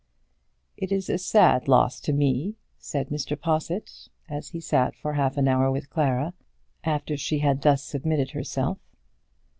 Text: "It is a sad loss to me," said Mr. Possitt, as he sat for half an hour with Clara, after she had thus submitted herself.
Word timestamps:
"It 0.77 0.91
is 0.91 1.11
a 1.11 1.19
sad 1.19 1.67
loss 1.67 1.99
to 1.99 2.11
me," 2.11 2.55
said 2.79 3.09
Mr. 3.09 3.39
Possitt, 3.39 4.09
as 4.27 4.49
he 4.49 4.59
sat 4.59 4.95
for 4.95 5.13
half 5.13 5.37
an 5.37 5.47
hour 5.47 5.69
with 5.69 5.91
Clara, 5.91 6.33
after 6.83 7.15
she 7.15 7.37
had 7.37 7.61
thus 7.61 7.83
submitted 7.83 8.31
herself. 8.31 8.79